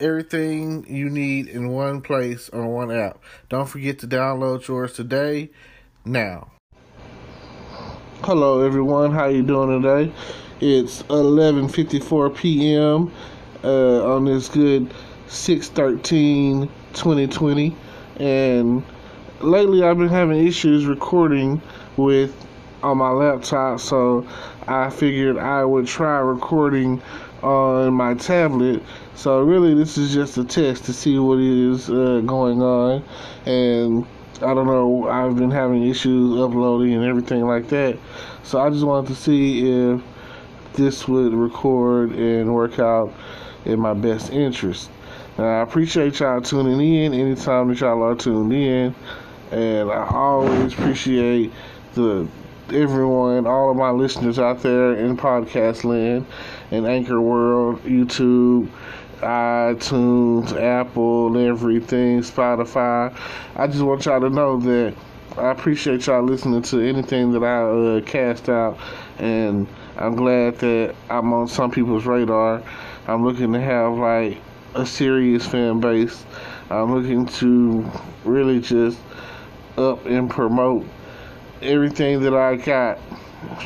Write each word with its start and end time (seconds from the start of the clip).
everything 0.00 0.86
you 0.88 1.08
need 1.08 1.48
in 1.48 1.68
one 1.68 2.00
place 2.00 2.48
on 2.50 2.66
one 2.68 2.90
app. 2.90 3.18
Don't 3.48 3.68
forget 3.68 3.98
to 4.00 4.06
download 4.06 4.66
yours 4.68 4.92
today. 4.92 5.50
Now. 6.04 6.50
Hello 8.22 8.64
everyone, 8.64 9.12
how 9.12 9.26
you 9.26 9.42
doing 9.42 9.82
today? 9.82 10.12
It's 10.60 11.02
11:54 11.04 12.36
p.m. 12.36 13.12
Uh, 13.62 14.14
on 14.14 14.24
this 14.24 14.48
good 14.48 14.92
613 15.28 16.68
2020 16.92 17.76
and 18.20 18.82
lately 19.40 19.82
I've 19.82 19.98
been 19.98 20.08
having 20.08 20.46
issues 20.46 20.86
recording 20.86 21.60
with 21.96 22.34
on 22.82 22.98
my 22.98 23.10
laptop 23.10 23.80
so 23.80 24.26
I 24.68 24.90
figured 24.90 25.36
I 25.36 25.64
would 25.64 25.86
try 25.86 26.18
recording 26.18 27.02
on 27.42 27.94
my 27.94 28.14
tablet. 28.14 28.82
So 29.14 29.40
really, 29.40 29.74
this 29.74 29.98
is 29.98 30.12
just 30.12 30.36
a 30.38 30.44
test 30.44 30.84
to 30.84 30.92
see 30.92 31.18
what 31.18 31.38
is 31.38 31.88
uh, 31.88 32.22
going 32.24 32.62
on, 32.62 33.04
and 33.46 34.06
I 34.42 34.52
don't 34.54 34.66
know. 34.66 35.08
I've 35.08 35.36
been 35.36 35.50
having 35.50 35.86
issues 35.86 36.38
uploading 36.40 36.94
and 36.94 37.04
everything 37.04 37.46
like 37.46 37.68
that. 37.68 37.98
So 38.42 38.60
I 38.60 38.70
just 38.70 38.84
wanted 38.84 39.08
to 39.08 39.14
see 39.14 39.68
if 39.68 40.02
this 40.74 41.08
would 41.08 41.32
record 41.32 42.12
and 42.12 42.54
work 42.54 42.78
out 42.78 43.12
in 43.64 43.80
my 43.80 43.94
best 43.94 44.32
interest. 44.32 44.90
Now, 45.38 45.60
I 45.60 45.62
appreciate 45.62 46.20
y'all 46.20 46.40
tuning 46.40 46.80
in 46.80 47.14
anytime 47.14 47.68
that 47.68 47.80
y'all 47.80 48.02
are 48.02 48.14
tuned 48.14 48.52
in, 48.52 48.94
and 49.50 49.90
I 49.90 50.08
always 50.10 50.72
appreciate 50.72 51.52
the 51.94 52.28
everyone, 52.72 53.46
all 53.46 53.70
of 53.70 53.76
my 53.76 53.90
listeners 53.90 54.38
out 54.38 54.60
there 54.60 54.96
in 54.96 55.16
podcast 55.16 55.84
land 55.84 56.26
in 56.72 56.84
Anchor 56.84 57.20
World, 57.20 57.82
YouTube, 57.84 58.68
iTunes, 59.18 60.52
Apple, 60.60 61.38
everything, 61.38 62.20
Spotify. 62.20 63.16
I 63.54 63.66
just 63.68 63.82
want 63.82 64.04
y'all 64.04 64.20
to 64.20 64.30
know 64.30 64.58
that 64.60 64.94
I 65.38 65.50
appreciate 65.50 66.06
y'all 66.06 66.22
listening 66.22 66.62
to 66.62 66.80
anything 66.80 67.32
that 67.32 67.44
I 67.44 67.62
uh, 67.62 68.00
cast 68.00 68.48
out, 68.48 68.78
and 69.18 69.68
I'm 69.96 70.16
glad 70.16 70.58
that 70.58 70.94
I'm 71.08 71.32
on 71.32 71.46
some 71.46 71.70
people's 71.70 72.04
radar. 72.04 72.62
I'm 73.06 73.24
looking 73.24 73.52
to 73.52 73.60
have 73.60 73.92
like 73.94 74.38
a 74.74 74.84
serious 74.84 75.46
fan 75.46 75.78
base. 75.78 76.24
I'm 76.68 76.92
looking 76.92 77.26
to 77.26 77.88
really 78.24 78.60
just 78.60 78.98
up 79.78 80.04
and 80.06 80.28
promote 80.28 80.84
everything 81.62 82.20
that 82.22 82.34
I 82.34 82.56
got 82.56 82.98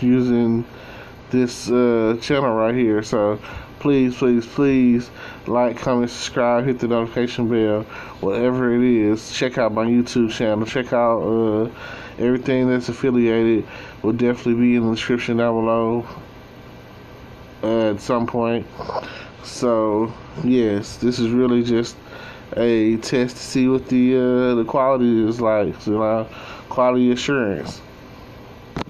using 0.00 0.64
this 1.30 1.70
uh, 1.70 2.18
channel 2.20 2.54
right 2.54 2.74
here. 2.74 3.02
So 3.02 3.40
please, 3.78 4.16
please, 4.16 4.46
please 4.46 5.10
like, 5.46 5.78
comment, 5.78 6.10
subscribe, 6.10 6.64
hit 6.64 6.78
the 6.78 6.88
notification 6.88 7.48
bell, 7.48 7.82
whatever 8.20 8.74
it 8.74 8.82
is. 8.82 9.32
Check 9.32 9.58
out 9.58 9.72
my 9.72 9.84
YouTube 9.84 10.30
channel. 10.30 10.66
Check 10.66 10.92
out 10.92 11.22
uh, 11.22 11.70
everything 12.18 12.68
that's 12.68 12.88
affiliated. 12.88 13.66
Will 14.02 14.12
definitely 14.12 14.54
be 14.54 14.76
in 14.76 14.86
the 14.86 14.94
description 14.94 15.38
down 15.38 15.54
below 15.54 16.06
uh, 17.62 17.90
at 17.90 18.00
some 18.00 18.26
point. 18.26 18.66
So 19.42 20.12
yes, 20.44 20.96
this 20.96 21.18
is 21.18 21.30
really 21.30 21.62
just 21.62 21.96
a 22.56 22.96
test 22.98 23.36
to 23.36 23.42
see 23.42 23.68
what 23.68 23.88
the 23.88 24.16
uh, 24.16 24.54
the 24.54 24.64
quality 24.64 25.26
is 25.26 25.40
like. 25.40 25.80
So, 25.80 26.02
uh, 26.02 26.24
quality 26.68 27.12
assurance. 27.12 27.80